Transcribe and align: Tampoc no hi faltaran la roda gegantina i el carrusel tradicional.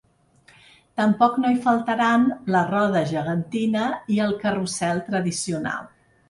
Tampoc 1.01 1.35
no 1.43 1.51
hi 1.55 1.59
faltaran 1.65 2.25
la 2.55 2.63
roda 2.71 3.03
gegantina 3.11 3.85
i 4.15 4.19
el 4.27 4.35
carrusel 4.47 5.05
tradicional. 5.13 5.87